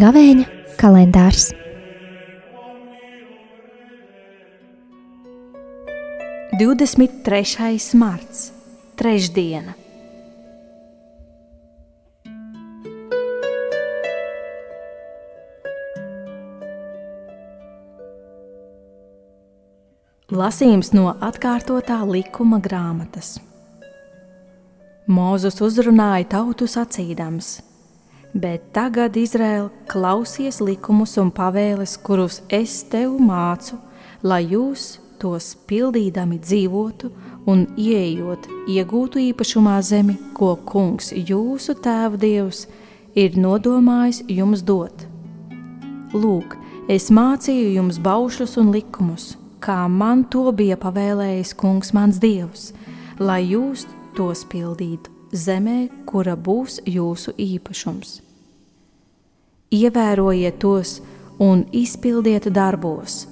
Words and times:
Gavēņa 0.00 0.44
kalendārs. 0.80 1.50
Divdesmit 6.60 7.20
trešais 7.26 7.90
marts, 7.98 8.48
trešdiena. 9.00 9.79
Lasījums 20.30 20.92
no 20.94 21.08
atkārtotā 21.26 21.96
likuma 22.06 22.60
grāmatas. 22.62 23.40
Mūzus 25.10 25.56
uzrunāja 25.66 26.28
tautu 26.36 26.68
sacīdams: 26.70 27.48
Bet 28.30 28.68
tagad, 28.70 29.18
Izraēl, 29.18 29.72
klausies 29.90 30.60
likumus 30.62 31.16
un 31.18 31.32
pavēles, 31.34 31.96
kurus 32.06 32.44
es 32.46 32.76
tev 32.92 33.16
mācu, 33.18 33.80
lai 34.22 34.44
jūs 34.52 35.00
tos 35.18 35.56
pildīdami 35.66 36.38
dzīvotu 36.38 37.10
un 37.50 37.66
ieejot, 37.74 38.46
iegūtu 38.70 39.18
īpašumā 39.32 39.80
zemi, 39.82 40.14
ko 40.38 40.54
kungs, 40.62 41.10
jūsu 41.10 41.74
tēva 41.82 42.22
dievs, 42.22 42.68
ir 43.18 43.34
nodomājis 43.34 44.22
jums 44.30 44.62
dot. 44.62 45.08
Lūk, 46.14 46.54
es 46.86 47.10
mācīju 47.10 47.74
jums 47.80 47.98
baušļus 47.98 48.60
un 48.62 48.70
likumus, 48.78 49.32
kā 49.60 49.84
man 49.88 50.24
to 50.32 50.50
bija 50.56 50.78
pavēlējis 50.80 51.54
kungs 51.60 51.92
mans 51.96 52.20
dievs, 52.22 52.70
lai 53.20 53.42
jūs 53.52 53.86
tos 54.16 54.44
pildītu 54.48 55.12
zemē, 55.32 55.88
kura 56.06 56.36
būs 56.36 56.80
jūsu 56.88 57.34
īpašums. 57.38 58.18
Ievērojiet 59.70 60.58
tos 60.58 60.98
un 61.38 61.64
izpildiet 61.72 62.48
darbos, 62.50 63.26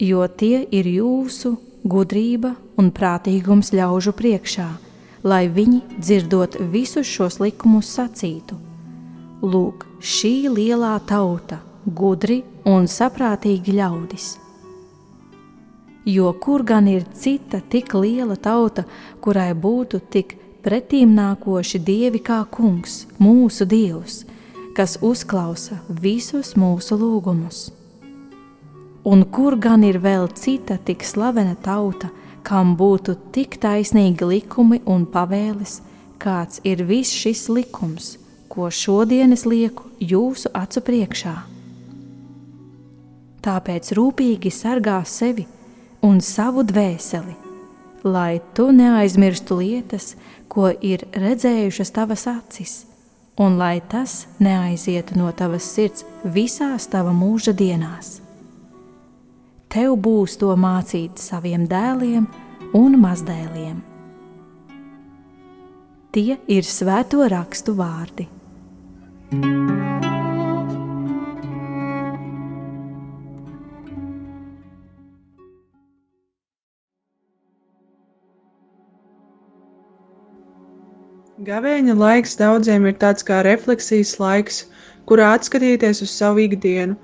jo 0.00 0.24
tie 0.40 0.64
ir 0.72 0.88
jūsu 0.88 1.56
gudrība 1.84 2.54
un 2.80 2.90
prātīgums 2.94 3.74
ļaužu 3.76 4.14
priekšā, 4.16 4.68
lai 5.22 5.44
viņi 5.52 5.82
dzirdot 5.98 6.58
visus 6.72 7.06
šos 7.06 7.38
likumus 7.42 7.90
sacītu. 7.98 8.56
Lūk, 9.42 9.84
šī 10.00 10.48
lielā 10.50 10.96
tauta, 11.06 11.60
gudri 11.84 12.42
un 12.66 12.88
saprātīgi 12.90 13.76
ļaudis. 13.78 14.36
Jo 16.06 16.32
kur 16.40 16.62
gan 16.62 16.88
ir 16.88 17.04
cita 17.14 17.60
tik 17.60 17.94
liela 17.94 18.36
tauta, 18.36 18.84
kurai 19.20 19.52
būtu 19.54 20.00
tik 20.10 20.36
pretīm 20.62 21.14
nākoši 21.16 21.80
dievi 21.84 22.20
kā 22.24 22.42
kungs, 22.50 23.06
mūsu 23.18 23.66
dievs, 23.68 24.22
kas 24.76 24.98
uzklausa 25.02 25.80
visus 25.88 26.54
mūsu 26.56 26.98
lūgumus. 27.00 27.68
Un 29.08 29.24
kur 29.32 29.56
gan 29.56 29.84
ir 29.86 30.00
vēl 30.02 30.28
cita 30.36 30.76
tik 30.84 31.04
slavena 31.06 31.56
tauta, 31.64 32.10
kam 32.42 32.76
būtu 32.76 33.16
tik 33.32 33.58
taisnīgi 33.62 34.26
likumi 34.28 34.80
un 34.86 35.06
pavēles, 35.08 35.80
kāds 36.18 36.60
ir 36.64 36.82
viss 36.88 37.14
šis 37.14 37.46
likums, 37.48 38.16
ko 38.48 38.70
šodien 38.70 39.32
es 39.32 39.46
lieku 39.46 39.88
jūsu 40.00 40.52
acu 40.54 40.82
priekšā? 40.84 41.36
Tāpēc 43.44 43.92
rūpīgi 43.96 44.50
sargā 44.52 44.98
sevi 45.06 45.46
un 46.02 46.20
savu 46.20 46.62
dvēseli, 46.66 47.34
lai 48.04 48.40
tu 48.54 48.70
neaizmirstu 48.72 49.58
lietas, 49.58 50.14
ko 50.48 50.70
ir 50.80 51.04
redzējušas 51.12 51.92
tavas 51.94 52.26
acis, 52.30 52.74
un 53.38 53.58
lai 53.60 53.78
tas 53.90 54.26
neaizietu 54.42 55.18
no 55.18 55.30
tavas 55.32 55.66
sirds 55.74 56.06
visās 56.24 56.88
tava 56.90 57.12
mūža 57.14 57.54
dienās. 57.56 58.18
Tev 59.68 59.98
būs 60.00 60.38
to 60.40 60.54
mācīt 60.56 61.20
saviem 61.20 61.66
dēliem 61.68 62.24
un 62.78 62.98
mazdēliem. 63.02 63.82
Tie 66.08 66.38
ir 66.48 66.64
svēto 66.64 67.28
rakstu 67.28 67.76
vārdi. 67.76 68.30
Gavēņa 81.46 81.94
laiks 81.94 82.32
daudziem 82.38 82.86
ir 82.90 82.94
tāds 83.02 83.24
kā 83.26 83.36
refleksijas 83.46 84.16
laiks, 84.18 84.56
kurā 85.10 85.26
atskatīties 85.36 86.00
uz 86.06 86.14
savu 86.20 86.40
ikdienu, 86.44 86.96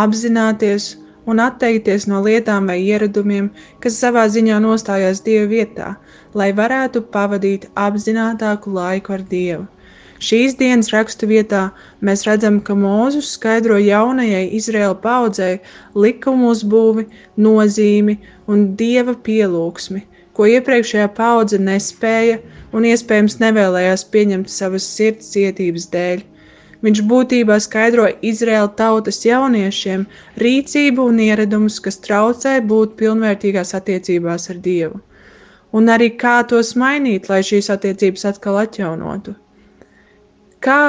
apzināties 0.00 0.88
un 1.32 1.40
atteikties 1.44 2.04
no 2.10 2.18
lietām 2.26 2.68
vai 2.68 2.76
ieradumiem, 2.82 3.46
kas 3.84 3.96
savā 4.02 4.26
ziņā 4.34 4.58
nostājās 4.64 5.22
Dieva 5.28 5.46
vietā, 5.54 5.86
lai 6.40 6.50
varētu 6.58 7.02
pavadīt 7.16 7.64
apzinātāku 7.86 8.74
laiku 8.76 9.16
ar 9.16 9.24
Dievu. 9.32 9.64
Šīs 10.28 10.58
dienas 10.60 10.92
rakstu 10.96 11.30
vietā 11.32 11.64
mēs 12.04 12.26
redzam, 12.28 12.60
ka 12.68 12.76
Mūzus 12.82 13.32
skaidro 13.38 13.80
jaunajai 13.80 14.44
Izraēla 14.60 15.00
paudzei 15.08 15.54
likumu 15.96 16.52
uzbūvi, 16.52 17.08
nozīmi 17.48 18.20
un 18.52 18.68
Dieva 18.84 19.16
pielūgsmi– 19.30 20.04
ko 20.38 20.46
iepriekšējā 20.46 21.06
paudze 21.18 21.58
nespēja 21.58 22.38
un 22.78 22.84
iespējams 22.86 23.40
nevēlējās 23.42 24.04
pieņemt 24.14 24.52
savas 24.54 24.84
sirds 24.96 25.32
cietības 25.34 25.88
dēļ. 25.94 26.22
Viņš 26.86 27.00
būtībā 27.10 27.56
skaidroja 27.64 28.14
Izraēla 28.30 28.70
tautas 28.78 29.18
jauniešiem 29.26 30.04
rīcību 30.44 31.08
un 31.10 31.18
ieradumus, 31.24 31.80
kas 31.82 31.98
traucē 32.04 32.54
būt 32.72 32.94
pilnvērtīgās 33.00 33.74
attiecībās 33.80 34.46
ar 34.54 34.62
Dievu, 34.68 35.00
un 35.74 35.90
arī 35.96 36.12
kā 36.22 36.36
tos 36.52 36.70
mainīt, 36.78 37.26
lai 37.32 37.40
šīs 37.50 37.72
attiecības 37.74 38.28
atkal 38.30 38.60
atjaunotu. 38.62 39.34
Kā 40.62 40.80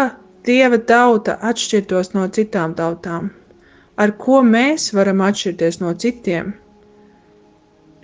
Dieva 0.45 0.77
tauta 0.93 1.39
atšķirtos 1.49 2.13
no 2.13 2.29
citām 2.37 2.77
tautām? 2.77 3.33
Ar 3.97 4.13
ko 4.21 4.43
mēs 4.45 4.91
varam 4.95 5.25
atšķirties 5.25 5.81
no 5.81 5.97
citiem? 6.05 6.53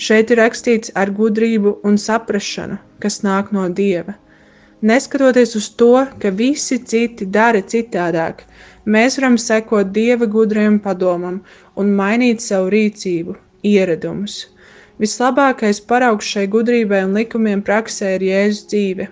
Šeit 0.03 0.31
ir 0.33 0.39
rakstīts 0.41 0.91
ar 1.01 1.09
gudrību 1.17 1.71
un 1.87 1.97
saprašanu, 2.03 2.75
kas 3.03 3.21
nāk 3.23 3.51
no 3.55 3.67
Dieva. 3.77 4.15
Neskatoties 4.89 5.55
uz 5.55 5.69
to, 5.81 5.91
ka 6.19 6.31
visi 6.39 6.77
citi 6.91 7.27
dara 7.37 7.61
citādāk, 7.73 8.41
mēs 8.95 9.15
varam 9.19 9.37
sekot 9.43 9.93
Dieva 9.95 10.27
gudrajam 10.33 10.81
padomam 10.83 11.37
un 11.79 11.93
mainīt 11.99 12.43
savu 12.43 12.73
rīcību, 12.75 13.37
ieradumus. 13.71 14.35
Vislabākais 14.99 15.79
paraugs 15.91 16.27
šai 16.33 16.43
gudrībai 16.51 17.01
un 17.07 17.15
likumiem 17.15 17.63
praksē 17.69 18.17
ir 18.17 18.27
Jēzus 18.27 18.67
dzīve. 18.73 19.07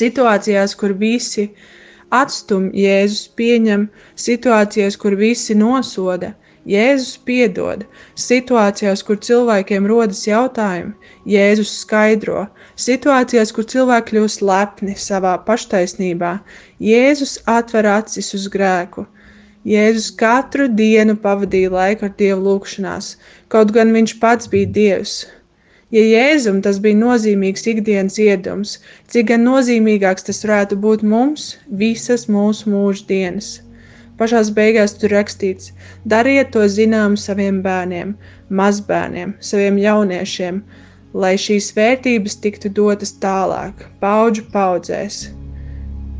Situācijās, 0.00 0.74
kur 0.80 0.96
visi 0.98 1.46
atstum 2.22 2.72
Jēzus 2.74 3.30
pieņem, 3.38 3.86
situācijās, 4.26 4.98
kur 4.98 5.14
visi 5.22 5.54
nosoda– 5.62 6.34
Jēzus 6.66 7.18
piedod. 7.28 7.84
Situācijās, 8.18 9.02
kur 9.06 9.18
cilvēkiem 9.22 9.84
rodas 9.90 10.24
jautājumi, 10.26 10.96
Jēzus 11.30 11.74
skaidro. 11.84 12.46
Situācijās, 12.86 13.52
kur 13.54 13.68
cilvēki 13.72 14.10
kļūst 14.12 14.42
lepni 14.42 14.96
savā 14.98 15.36
paštaisnībā, 15.46 16.32
Jēzus 16.82 17.36
atver 17.58 17.86
acis 17.92 18.32
uz 18.38 18.48
grēku. 18.56 19.06
Jēzus 19.66 20.10
katru 20.18 20.66
dienu 20.80 21.14
pavadīja 21.22 21.70
laiku 21.74 22.08
ar 22.08 22.12
Dievu 22.18 22.42
lūgšanās, 22.48 23.14
kaut 23.54 23.72
gan 23.74 23.94
viņš 23.94 24.16
pats 24.22 24.50
bija 24.50 24.72
Dievs. 24.80 25.14
Ja 25.94 26.02
Jēzum 26.02 26.58
tas 26.66 26.80
bija 26.82 26.98
nozīmīgs 26.98 27.66
ikdienas 27.70 28.18
iedums, 28.22 28.76
cik 29.10 29.30
gan 29.30 29.46
nozīmīgāks 29.46 30.26
tas 30.26 30.42
varētu 30.42 30.78
būt 30.82 31.06
mums 31.14 31.52
visas 31.82 32.26
mūsu 32.26 32.74
mūža 32.74 33.06
dienas. 33.10 33.52
Pašās 34.20 34.50
beigās 34.56 34.94
tur 35.00 35.12
rakstīts: 35.12 35.72
dariet 36.12 36.52
to 36.54 36.64
zinām 36.74 37.16
saviem 37.20 37.60
bērniem, 37.66 38.14
mazbērniem, 38.60 39.34
saviem 39.50 39.80
jauniešiem, 39.82 40.62
lai 41.24 41.34
šīs 41.46 41.68
vērtības 41.76 42.38
tiktu 42.44 42.72
dotas 42.78 43.12
tālāk, 43.24 43.84
paudžu 44.00 44.46
paudzēs. 44.54 45.20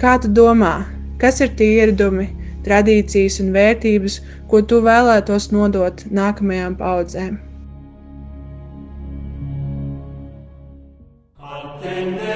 Kā 0.02 0.18
tu 0.20 0.28
domā, 0.40 0.74
kas 1.22 1.40
ir 1.40 1.56
tie 1.56 1.70
ieradumi, 1.80 2.28
tradīcijas 2.68 3.40
un 3.44 3.52
vērtības, 3.56 4.20
ko 4.52 4.60
tu 4.60 4.82
vēlētos 4.84 5.50
nodot 5.56 6.04
nākamajām 6.20 6.76
paudzēm? 6.80 7.38
Attende. 11.56 12.35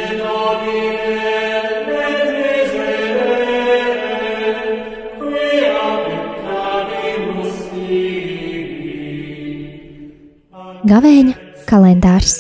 Gavēņa 10.88 11.34
kalendārs. 11.68 12.38